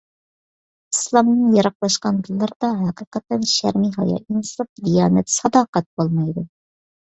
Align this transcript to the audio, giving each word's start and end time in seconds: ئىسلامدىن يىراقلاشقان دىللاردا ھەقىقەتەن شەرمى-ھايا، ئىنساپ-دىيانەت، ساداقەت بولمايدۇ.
ئىسلامدىن 0.95 1.51
يىراقلاشقان 1.57 2.17
دىللاردا 2.29 2.71
ھەقىقەتەن 2.79 3.45
شەرمى-ھايا، 3.53 4.19
ئىنساپ-دىيانەت، 4.25 5.33
ساداقەت 5.37 5.89
بولمايدۇ. 5.99 6.49